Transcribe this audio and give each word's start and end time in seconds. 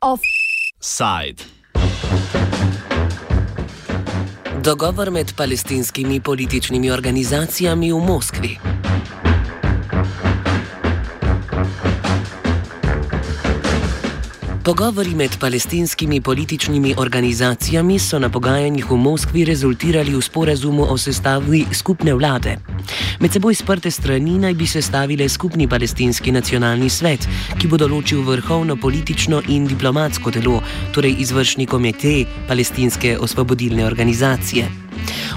Offside. 0.00 1.44
Dogovor 4.62 5.10
med 5.10 5.36
palestinskimi 5.36 6.20
političnimi 6.20 6.90
organizacijami 6.90 7.92
v 7.92 7.98
Moskvi. 7.98 8.77
Pogovori 14.68 15.14
med 15.14 15.38
palestinskimi 15.40 16.20
političnimi 16.20 16.94
organizacijami 16.98 17.98
so 17.98 18.18
na 18.18 18.28
pogajanjih 18.28 18.90
v 18.90 18.96
Moskvi 18.96 19.44
rezultirali 19.44 20.12
v 20.14 20.20
sporazumu 20.20 20.82
o 20.92 20.96
sestavi 20.98 21.64
skupne 21.72 22.12
vlade. 22.14 22.58
Med 23.20 23.32
seboj 23.32 23.54
sprte 23.54 23.90
strani 23.90 24.34
naj 24.38 24.54
bi 24.54 24.66
sestavile 24.66 25.28
skupni 25.28 25.68
palestinski 25.68 26.32
nacionalni 26.32 26.90
svet, 26.90 27.24
ki 27.56 27.68
bo 27.68 27.80
določil 27.80 28.20
vrhovno 28.26 28.76
politično 28.76 29.40
in 29.48 29.64
diplomatsko 29.72 30.34
telo, 30.36 30.60
torej 30.92 31.16
izvršni 31.24 31.66
komite 31.66 32.26
palestinske 32.48 33.16
osvobodilne 33.18 33.86
organizacije. 33.86 34.87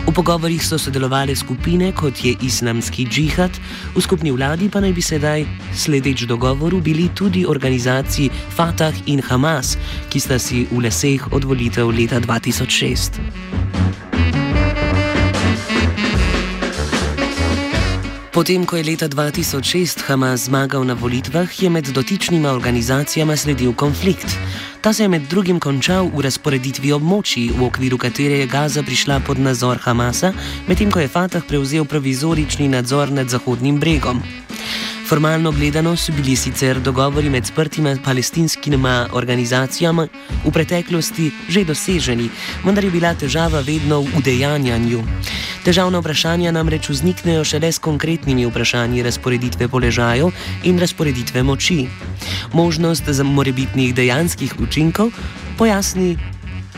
V 0.08 0.14
pogovorih 0.14 0.60
so 0.66 0.78
sodelovali 0.78 1.36
skupine 1.36 1.92
kot 1.96 2.26
je 2.26 2.36
islamski 2.42 3.06
džihad, 3.06 3.52
v 3.96 4.02
skupni 4.02 4.32
vladi 4.32 4.70
pa 4.70 4.82
naj 4.82 4.94
bi 4.94 5.02
sedaj, 5.02 5.46
sledeč 5.72 6.26
dogovoru, 6.28 6.82
bili 6.82 7.08
tudi 7.16 7.46
organizaciji 7.46 8.32
Fatah 8.56 8.94
in 9.06 9.22
Hamas, 9.22 9.78
ki 10.10 10.20
sta 10.20 10.40
si 10.40 10.66
v 10.72 10.84
leseh 10.84 11.22
od 11.32 11.48
volitev 11.48 11.94
leta 11.94 12.20
2006. 12.20 13.22
Potem, 18.32 18.64
ko 18.66 18.80
je 18.80 18.84
leta 18.88 19.12
2006 19.12 20.08
Hamas 20.08 20.48
zmagal 20.48 20.88
na 20.88 20.96
volitvah, 20.96 21.52
je 21.52 21.70
med 21.70 21.92
dotičnima 21.92 22.50
organizacijama 22.52 23.36
sledil 23.36 23.76
konflikt. 23.76 24.40
Ta 24.82 24.94
se 24.94 25.04
je 25.04 25.10
med 25.10 25.22
drugim 25.30 25.60
končal 25.62 26.08
v 26.10 26.24
razporeditvi 26.26 26.90
območij, 26.96 27.52
v 27.54 27.68
okviru 27.68 28.00
katere 28.02 28.40
je 28.40 28.48
Gaza 28.50 28.82
prišla 28.82 29.20
pod 29.28 29.38
nadzor 29.38 29.78
Hamasa, 29.84 30.32
medtem 30.66 30.90
ko 30.90 30.98
je 31.04 31.08
Fatah 31.08 31.46
prevzel 31.46 31.86
provizorični 31.86 32.66
nadzor 32.66 33.14
nad 33.14 33.30
Zahodnim 33.30 33.78
bregom. 33.78 34.24
Formalno 35.12 35.52
gledano 35.52 35.96
so 35.98 36.14
bili 36.16 36.36
sicer 36.36 36.80
dogovori 36.80 37.30
med 37.30 37.46
sprtima 37.46 37.96
palestinskimi 38.04 38.78
organizacijami 39.12 40.06
v 40.46 40.52
preteklosti 40.52 41.32
že 41.50 41.66
doseženi, 41.66 42.30
vendar 42.64 42.84
je 42.84 42.92
bila 42.92 43.12
težava 43.14 43.60
vedno 43.60 44.00
v 44.02 44.08
udejanjanju. 44.18 45.04
Težavna 45.66 46.00
vprašanja 46.00 46.52
namreč 46.56 46.88
vzniknejo 46.90 47.44
šele 47.44 47.72
s 47.72 47.80
konkretnimi 47.80 48.46
vprašanji 48.48 49.04
razporeditve 49.04 49.68
položajev 49.68 50.32
in 50.64 50.80
razporeditve 50.80 51.44
moči. 51.44 51.90
Možnost 52.54 53.04
za 53.04 53.24
morebitnih 53.24 53.92
dejanskih 53.96 54.56
učinkov 54.64 55.12
pojasni 55.58 56.16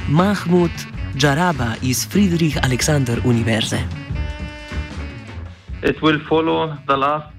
Mahmud 0.09 0.73
Džaraba 1.17 1.77
iz 1.83 2.07
Friedrich 2.09 2.57
Alexander 2.65 3.21
Univerze. 3.25 3.77
It 5.83 6.01
will 6.01 6.19
follow 6.29 6.73
the 6.87 6.97
last 6.97 7.32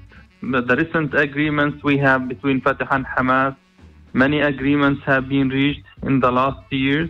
the 0.53 0.77
recent 0.77 1.15
agreements 1.15 1.83
we 1.83 1.99
have 1.99 2.29
between 2.29 2.61
Fatah 2.61 2.89
and 2.91 3.07
Hamas, 3.07 3.57
many 4.13 4.41
agreements 4.41 5.03
have 5.05 5.29
been 5.29 5.49
reached 5.49 5.85
in 6.03 6.21
the 6.21 6.31
last 6.31 6.61
years. 6.71 7.09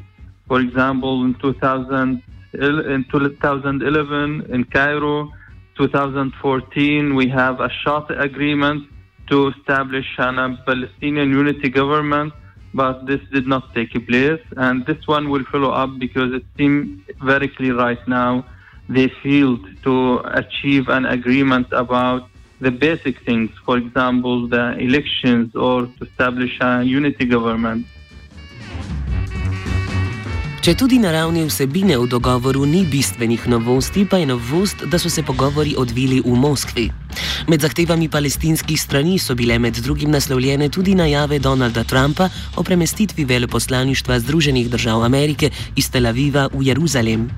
For 0.48 0.60
example, 0.60 1.24
in 1.24 1.34
2000, 1.34 2.22
in 2.54 3.04
2011 3.10 4.46
in 4.50 4.64
Cairo, 4.64 5.32
2014 5.76 7.14
we 7.14 7.28
have 7.28 7.60
a 7.60 7.68
short 7.82 8.10
agreement 8.10 8.88
to 9.28 9.48
establish 9.48 10.06
a 10.18 10.58
Palestinian 10.66 11.30
unity 11.30 11.68
government, 11.68 12.32
but 12.74 13.06
this 13.06 13.20
did 13.32 13.46
not 13.46 13.74
take 13.74 13.92
place. 14.06 14.40
And 14.56 14.86
this 14.86 15.06
one 15.06 15.30
will 15.30 15.44
follow 15.44 15.70
up 15.70 15.98
because 15.98 16.32
it 16.32 16.44
seems 16.56 17.00
very 17.22 17.48
clear 17.48 17.76
right 17.76 18.06
now 18.06 18.46
they 18.88 19.08
failed 19.22 19.66
to 19.82 20.20
achieve 20.34 20.88
an 20.88 21.06
agreement 21.06 21.66
about 21.72 22.28
the 22.64 22.70
basic 22.70 23.16
things, 23.24 23.50
for 23.66 23.76
example, 23.76 24.48
the 24.48 24.64
elections 24.80 25.54
or 25.54 25.86
to 25.86 26.00
establish 26.08 26.56
a 26.60 26.82
unity 26.82 27.28
government. 27.28 27.84
Če 30.64 30.72
tudi 30.80 30.96
na 30.96 31.12
ravni 31.12 31.44
vsebine 31.44 31.98
v 32.00 32.08
dogovoru 32.08 32.64
ni 32.64 32.86
bistvenih 32.88 33.44
novosti, 33.52 34.06
pa 34.08 34.16
je 34.16 34.32
novost, 34.32 34.88
da 34.88 34.96
so 34.96 35.12
se 35.12 35.20
pogovori 35.20 35.76
odvili 35.76 36.24
v 36.24 36.32
Moskvi. 36.32 37.03
Med 37.44 37.60
zahtevami 37.60 38.06
palestinskih 38.08 38.80
strani 38.80 39.18
so 39.20 39.34
bile 39.36 39.58
med 39.60 39.76
drugim 39.84 40.10
naslovljene 40.10 40.70
tudi 40.72 40.94
najave 40.96 41.38
Donalda 41.38 41.82
Trumpa 41.84 42.28
o 42.56 42.62
premestitvi 42.64 43.24
veleposlaništva 43.24 44.18
Združenih 44.18 44.70
držav 44.70 45.04
Amerike 45.04 45.50
iz 45.76 45.90
Tel 45.92 46.06
Aviva 46.06 46.46
v 46.52 46.62
Jeruzalem. 46.64 47.28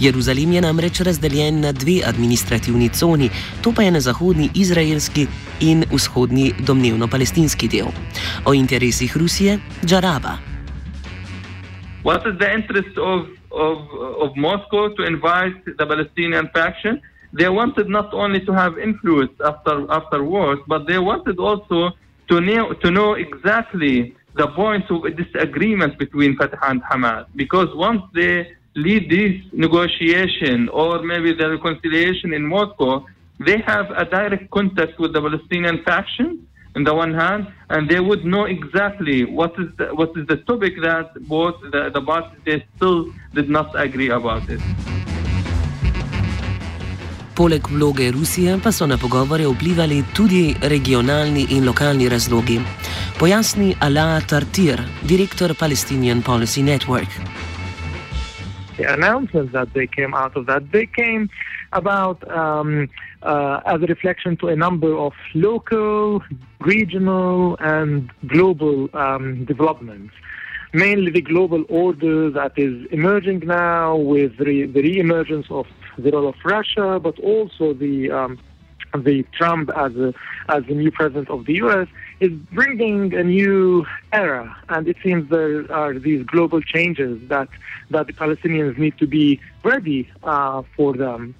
Jeruzalem 0.00 0.52
je 0.52 0.60
namreč 0.60 1.00
razdeljen 1.00 1.60
na 1.60 1.72
dve 1.72 1.96
administrativni 2.06 2.88
coni, 2.88 3.30
to 3.62 3.72
pa 3.74 3.82
je 3.82 3.90
na 3.90 4.00
zahodni 4.00 4.48
izraelski 4.54 5.26
in 5.60 5.84
vzhodni 5.90 6.52
domnevno 6.66 7.08
palestinski 7.08 7.68
del. 7.68 7.90
O 8.44 8.54
interesih 8.54 9.16
Rusije, 9.16 9.58
Džaraba. 9.84 10.38
What 12.04 12.22
is 12.30 12.38
the 12.38 12.54
interest 12.54 12.94
of, 12.98 13.26
of, 13.50 13.78
of 14.22 14.36
Moscow 14.36 14.94
to 14.96 15.02
invite 15.02 15.58
the 15.78 15.86
Palestinian 15.86 16.46
faction? 16.54 17.02
They 17.32 17.48
wanted 17.48 17.88
not 17.88 18.12
only 18.14 18.40
to 18.46 18.52
have 18.52 18.78
influence 18.78 19.32
after 19.44 19.90
afterwards, 19.90 20.62
but 20.66 20.86
they 20.86 20.98
wanted 20.98 21.38
also 21.38 21.90
to 22.28 22.40
know, 22.40 22.72
to 22.72 22.90
know 22.90 23.14
exactly 23.14 24.14
the 24.34 24.48
points 24.48 24.88
of 24.90 25.02
disagreement 25.16 25.98
between 25.98 26.36
Fatah 26.36 26.58
and 26.62 26.82
Hamas. 26.82 27.26
Because 27.34 27.68
once 27.74 28.02
they 28.14 28.52
lead 28.74 29.10
this 29.10 29.34
negotiation 29.52 30.68
or 30.68 31.02
maybe 31.02 31.34
the 31.34 31.50
reconciliation 31.50 32.32
in 32.32 32.46
Moscow, 32.46 33.04
they 33.40 33.58
have 33.66 33.90
a 33.90 34.04
direct 34.04 34.50
contact 34.50 34.98
with 34.98 35.12
the 35.12 35.20
Palestinian 35.20 35.82
faction 35.84 36.46
on 36.76 36.84
the 36.84 36.94
one 36.94 37.14
hand, 37.14 37.48
and 37.70 37.88
they 37.88 38.00
would 38.00 38.24
know 38.24 38.44
exactly 38.44 39.24
what 39.24 39.52
is 39.58 39.68
the, 39.78 39.86
what 39.94 40.10
is 40.16 40.26
the 40.26 40.36
topic 40.36 40.74
that 40.82 41.12
both 41.26 41.54
the, 41.72 41.90
the 41.92 42.00
parties 42.00 42.38
they 42.44 42.64
still 42.76 43.12
did 43.34 43.48
not 43.48 43.68
agree 43.80 44.10
about 44.10 44.48
it. 44.48 44.60
Poleg 47.38 47.68
vloge 47.70 48.10
Rusije 48.10 48.56
pa 48.62 48.72
so 48.72 48.86
na 48.86 48.96
pogovore 48.98 49.46
vplivali 49.46 50.02
tudi 50.16 50.54
regionalni 50.62 51.46
in 51.50 51.66
lokalni 51.66 52.08
razlogi. 52.08 52.58
Pojasni 53.18 53.74
Ala 53.80 54.20
Tartir, 54.20 54.82
direktor 55.02 55.54
Palestinian 55.54 56.22
Policy 56.22 56.62
Network. 56.62 57.08
The 58.76 58.92
announcements 58.92 59.52
that 59.52 59.68
they 59.72 59.86
came 59.86 60.14
out 60.14 60.36
of 60.36 60.46
that, 60.46 60.62
they 60.72 60.86
came 60.86 61.28
about 61.70 62.18
um, 62.28 62.88
uh, 63.22 63.60
as 63.66 63.82
a 63.82 63.86
reflection 63.86 64.36
to 64.38 64.48
a 64.48 64.56
number 64.56 64.92
of 65.06 65.12
local, 65.34 66.20
regional, 66.58 67.56
and 67.60 68.10
global 68.26 68.88
um, 68.94 69.44
developments. 69.44 70.12
Mainly 70.72 71.12
the 71.12 71.22
global 71.22 71.64
order 71.68 72.30
that 72.30 72.52
is 72.56 72.74
emerging 72.90 73.40
now 73.46 73.96
with 73.96 74.36
the, 74.38 74.66
the 74.66 74.82
re-emergence 74.82 75.46
of 75.50 75.66
the 75.98 76.10
role 76.10 76.28
of 76.28 76.36
Russia, 76.44 77.00
but 77.02 77.18
also 77.18 77.72
the 77.72 78.10
um, 78.10 78.38
the 78.96 79.22
Trump 79.32 79.70
as 79.76 79.94
a, 79.96 80.14
as 80.48 80.64
the 80.64 80.74
new 80.74 80.90
president 80.90 81.28
of 81.28 81.44
the 81.44 81.54
U.S. 81.54 81.88
is 82.20 82.32
bringing 82.52 83.12
a 83.14 83.22
new 83.22 83.86
era, 84.12 84.56
and 84.70 84.88
it 84.88 84.96
seems 85.02 85.28
there 85.30 85.70
are 85.70 85.94
these 85.98 86.24
global 86.24 86.60
changes 86.60 87.20
that 87.28 87.48
that 87.90 88.06
the 88.06 88.12
Palestinians 88.12 88.78
need 88.78 88.96
to 88.98 89.06
be 89.06 89.40
ready 89.62 90.10
uh, 90.22 90.62
for 90.76 90.94
them. 90.94 91.34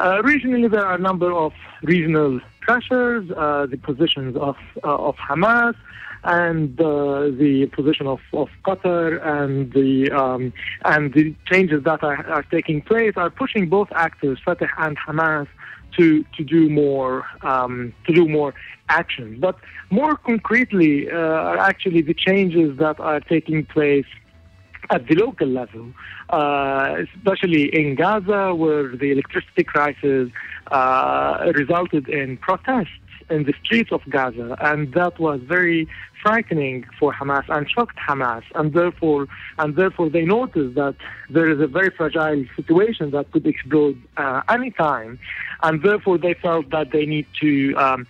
Uh, 0.00 0.22
regionally, 0.22 0.70
there 0.70 0.84
are 0.84 0.94
a 0.94 0.98
number 0.98 1.32
of 1.32 1.52
regional 1.82 2.40
pressures, 2.68 3.24
uh, 3.30 3.66
the 3.72 3.78
positions 3.78 4.36
of 4.48 4.56
uh, 4.84 5.08
of 5.08 5.16
Hamas, 5.16 5.76
and 6.24 6.78
uh, 6.80 7.30
the 7.42 7.54
position 7.78 8.06
of, 8.14 8.20
of 8.42 8.48
Qatar 8.66 9.06
and 9.36 9.72
the 9.72 10.10
um, 10.22 10.52
and 10.84 11.14
the 11.14 11.24
changes 11.50 11.80
that 11.84 12.00
are, 12.02 12.20
are 12.34 12.44
taking 12.56 12.78
place 12.82 13.14
are 13.16 13.30
pushing 13.30 13.64
both 13.76 13.88
actors, 14.06 14.38
Fatah 14.44 14.68
and 14.84 14.96
Hamas, 15.06 15.48
to 15.96 16.24
to 16.36 16.44
do 16.44 16.68
more 16.68 17.24
um, 17.42 17.94
to 18.06 18.12
do 18.12 18.28
more 18.28 18.52
actions. 19.00 19.40
But 19.40 19.56
more 19.90 20.14
concretely, 20.30 21.10
uh, 21.10 21.16
are 21.50 21.58
actually 21.70 22.02
the 22.02 22.16
changes 22.26 22.76
that 22.84 22.96
are 23.00 23.20
taking 23.20 23.64
place 23.64 24.10
at 24.90 25.06
the 25.06 25.14
local 25.14 25.48
level, 25.48 25.92
uh, 26.30 26.96
especially 27.16 27.64
in 27.74 27.94
Gaza, 27.94 28.54
where 28.54 28.96
the 28.96 29.12
electricity 29.12 29.64
crisis 29.64 30.30
uh, 30.70 31.52
resulted 31.54 32.08
in 32.08 32.36
protests 32.38 32.88
in 33.30 33.44
the 33.44 33.54
streets 33.62 33.92
of 33.92 34.00
Gaza, 34.08 34.56
and 34.60 34.92
that 34.94 35.18
was 35.18 35.40
very 35.42 35.86
frightening 36.22 36.86
for 36.98 37.12
Hamas 37.12 37.44
and 37.48 37.68
shocked 37.70 37.98
Hamas, 37.98 38.42
and 38.54 38.72
therefore, 38.72 39.28
and 39.58 39.76
therefore 39.76 40.08
they 40.08 40.24
noticed 40.24 40.74
that 40.74 40.96
there 41.30 41.50
is 41.50 41.60
a 41.60 41.66
very 41.66 41.90
fragile 41.90 42.44
situation 42.56 43.10
that 43.10 43.30
could 43.30 43.46
explode 43.46 44.00
uh, 44.16 44.42
anytime, 44.48 45.18
and 45.62 45.82
therefore 45.82 46.18
they 46.18 46.34
felt 46.34 46.70
that 46.70 46.90
they 46.90 47.06
need 47.06 47.26
to 47.40 47.74
um, 47.76 48.06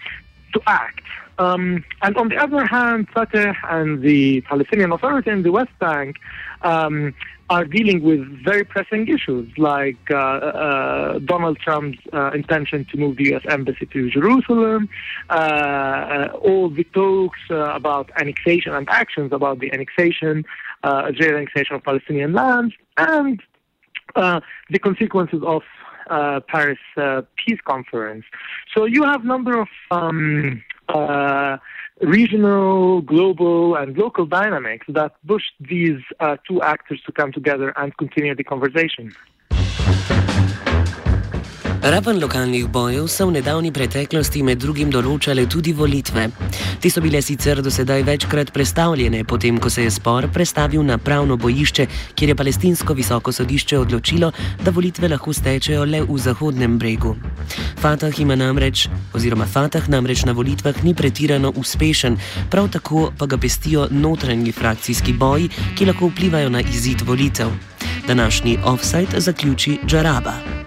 to 0.52 0.60
act. 0.66 1.02
Um, 1.38 1.84
and 2.02 2.16
on 2.16 2.28
the 2.28 2.36
other 2.36 2.64
hand, 2.64 3.08
Fatah 3.14 3.54
and 3.70 4.02
the 4.02 4.40
Palestinian 4.42 4.92
Authority 4.92 5.30
in 5.30 5.42
the 5.42 5.52
West 5.52 5.76
Bank 5.78 6.16
um, 6.62 7.14
are 7.50 7.64
dealing 7.64 8.02
with 8.02 8.20
very 8.44 8.64
pressing 8.64 9.08
issues 9.08 9.48
like 9.56 9.96
uh, 10.10 10.16
uh, 10.16 11.18
Donald 11.20 11.58
Trump's 11.58 11.98
uh, 12.12 12.30
intention 12.32 12.84
to 12.86 12.98
move 12.98 13.16
the 13.16 13.24
U.S. 13.30 13.42
embassy 13.48 13.86
to 13.86 14.10
Jerusalem, 14.10 14.88
uh, 15.30 15.32
uh, 15.32 16.38
all 16.42 16.68
the 16.68 16.84
talks 16.84 17.38
uh, 17.50 17.70
about 17.72 18.10
annexation 18.16 18.74
and 18.74 18.88
actions 18.90 19.32
about 19.32 19.60
the 19.60 19.72
annexation, 19.72 20.44
Israeli 20.84 21.36
annexation 21.36 21.76
of 21.76 21.84
Palestinian 21.84 22.32
lands, 22.32 22.74
and 22.96 23.40
the 24.14 24.78
consequences 24.82 25.42
of 25.46 25.62
Paris 26.48 26.78
peace 27.36 27.60
conference. 27.64 28.24
So 28.74 28.84
you 28.84 29.04
have 29.04 29.24
number 29.24 29.58
of 29.58 29.68
um, 29.90 30.62
regional, 32.00 33.02
global, 33.02 33.76
and 33.76 33.96
local 33.96 34.26
dynamics 34.26 34.86
that 34.88 35.12
pushed 35.26 35.54
these 35.60 36.00
uh, 36.20 36.36
two 36.46 36.62
actors 36.62 37.00
to 37.06 37.12
come 37.12 37.32
together 37.32 37.72
and 37.76 37.96
continue 37.96 38.34
the 38.34 38.44
conversation. 38.44 39.12
Raven 41.82 42.20
lokalnih 42.20 42.66
bojev 42.66 43.06
so 43.06 43.26
v 43.26 43.32
nedavni 43.38 43.70
preteklosti 43.72 44.40
med 44.42 44.58
drugim 44.58 44.90
določale 44.90 45.44
tudi 45.46 45.70
volitve. 45.72 46.24
Te 46.82 46.90
so 46.90 46.98
bile 47.00 47.20
sicer 47.22 47.62
do 47.62 47.70
sedaj 47.70 48.02
večkrat 48.02 48.50
predstavljene, 48.52 49.22
potem 49.24 49.60
ko 49.62 49.70
se 49.70 49.84
je 49.84 49.92
spor 49.94 50.26
prestavil 50.34 50.82
na 50.82 50.98
pravno 50.98 51.36
bojišče, 51.38 51.86
kjer 52.18 52.34
je 52.34 52.36
palestinsko 52.40 52.98
visoko 52.98 53.32
sodišče 53.32 53.78
odločilo, 53.78 54.32
da 54.64 54.74
volitve 54.74 55.12
lahko 55.14 55.32
stečejo 55.32 55.86
le 55.86 56.02
v 56.02 56.18
Zahodnem 56.18 56.78
bregu. 56.82 57.14
Fatah 57.78 58.20
ima 58.20 58.34
namreč, 58.34 58.88
oziroma 59.14 59.46
Fatah 59.46 59.86
namreč 59.88 60.26
na 60.26 60.34
volitvah 60.34 60.82
ni 60.82 60.98
pretirano 60.98 61.54
uspešen, 61.54 62.18
prav 62.50 62.72
tako 62.74 63.12
pa 63.14 63.30
ga 63.30 63.38
pestijo 63.38 63.86
notranji 63.90 64.52
frakcijski 64.52 65.14
boji, 65.14 65.50
ki 65.78 65.86
lahko 65.86 66.10
vplivajo 66.10 66.50
na 66.50 66.60
izid 66.60 67.06
volitev. 67.06 67.54
Današnji 68.08 68.58
offside 68.66 69.20
zaključi 69.20 69.78
Džaraba. 69.86 70.57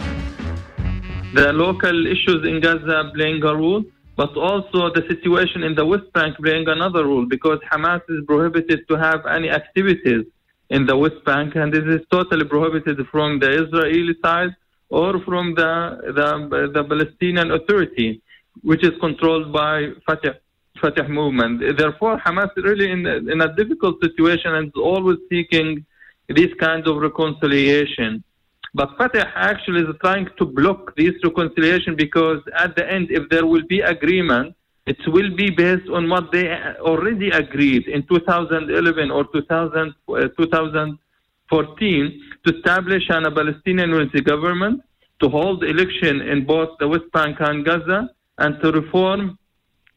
The 1.34 1.54
local 1.54 2.08
issues 2.08 2.46
in 2.48 2.60
Gaza 2.60 3.12
playing 3.16 3.44
a 3.44 3.56
role, 3.56 3.84
but 4.16 4.36
also 4.36 4.92
the 4.94 5.04
situation 5.08 5.64
in 5.64 5.76
the 5.76 5.86
West 5.86 6.12
Bank 6.14 6.38
playing 6.38 6.68
another 6.68 7.06
role 7.06 7.26
because 7.26 7.60
Hamas 7.72 8.02
is 8.10 8.24
prohibited 8.26 8.88
to 8.90 8.98
have 8.98 9.26
any 9.26 9.50
activities 9.50 10.26
in 10.70 10.86
the 10.86 10.96
West 10.96 11.24
Bank, 11.26 11.56
and 11.56 11.74
this 11.74 11.84
is 11.84 12.02
totally 12.12 12.46
prohibited 12.46 12.98
from 13.12 13.40
the 13.40 13.50
Israeli 13.64 14.16
side 14.24 14.52
or 14.90 15.20
from 15.26 15.56
the 15.56 15.72
the, 16.18 16.72
the 16.76 16.84
Palestinian 16.84 17.52
Authority, 17.52 18.22
which 18.62 18.84
is 18.84 18.92
controlled 19.00 19.52
by 19.54 19.90
Fatah. 20.06 20.36
Fatah 20.82 21.08
movement. 21.08 21.62
Therefore, 21.78 22.18
Hamas 22.26 22.50
is 22.58 22.64
really 22.64 22.90
in, 22.90 23.06
in 23.06 23.42
a 23.42 23.54
difficult 23.56 24.02
situation 24.02 24.56
and 24.56 24.68
is 24.70 24.74
always 24.76 25.18
seeking 25.30 25.86
this 26.28 26.52
kind 26.60 26.88
of 26.88 26.98
reconciliation. 26.98 28.24
But 28.74 28.90
Fatah 28.98 29.28
actually 29.36 29.82
is 29.82 29.96
trying 30.02 30.28
to 30.38 30.46
block 30.46 30.96
this 30.96 31.14
reconciliation 31.24 31.96
because 31.96 32.40
at 32.58 32.76
the 32.76 32.90
end, 32.90 33.08
if 33.10 33.30
there 33.30 33.46
will 33.46 33.66
be 33.68 33.82
agreement, 33.82 34.56
it 34.86 34.98
will 35.08 35.36
be 35.36 35.50
based 35.50 35.90
on 35.90 36.10
what 36.10 36.32
they 36.32 36.48
already 36.80 37.30
agreed 37.30 37.88
in 37.88 38.08
2011 38.08 39.12
or 39.12 39.26
2000, 39.26 39.94
uh, 40.10 40.28
2014 40.38 42.22
to 42.46 42.56
establish 42.56 43.04
a 43.10 43.32
Palestinian 43.32 43.90
unity 43.90 44.22
government, 44.22 44.82
to 45.22 45.30
hold 45.30 45.64
election 45.64 46.22
in 46.22 46.46
both 46.46 46.70
the 46.80 46.88
West 46.88 47.12
Bank 47.14 47.38
and 47.42 47.64
Gaza, 47.66 48.10
and 48.40 48.60
to 48.62 48.72
reform 48.72 49.38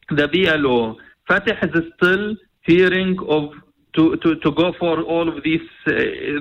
the 0.09 0.27
BLO. 0.27 0.97
Fatah 1.27 1.57
is 1.63 1.83
still 1.95 2.35
fearing 2.65 3.17
of 3.27 3.51
to, 3.93 4.17
to, 4.17 4.35
to 4.35 4.51
go 4.51 4.73
for 4.77 5.01
all 5.03 5.27
of 5.29 5.41
these 5.43 5.67
uh, 5.87 5.93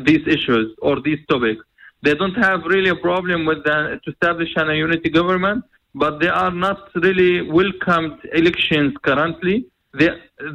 these 0.05 0.27
issues 0.27 0.75
or 0.83 1.01
these 1.01 1.21
topics. 1.29 1.65
They 2.05 2.15
don't 2.15 2.35
have 2.35 2.61
really 2.67 2.91
a 2.91 2.97
problem 2.97 3.47
with 3.47 3.65
the, 3.65 3.99
to 4.05 4.11
establish 4.11 4.51
a 4.57 4.75
unity 4.75 5.09
government, 5.09 5.65
but 5.95 6.21
they 6.21 6.29
are 6.29 6.51
not 6.51 6.91
really 6.97 7.51
welcomed 7.51 8.19
elections 8.35 8.93
currently. 9.03 9.67
They, 9.99 10.11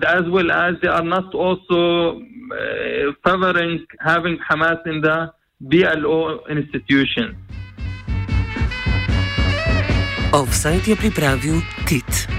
as 0.06 0.26
well 0.30 0.52
as 0.52 0.76
they 0.84 0.90
are 0.90 1.04
not 1.04 1.34
also 1.34 2.20
uh, 2.20 3.14
favoring 3.26 3.86
having 4.00 4.38
Hamas 4.48 4.86
in 4.86 5.02
the 5.02 5.34
BLO 5.60 6.46
institution. 6.50 7.36
Offside 10.32 10.86
je 10.86 10.96
pripravil 10.96 11.62
Tit. 11.88 12.39